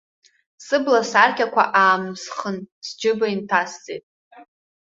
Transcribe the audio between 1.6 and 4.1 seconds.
аамсхын сџьыба инҭасҵеит.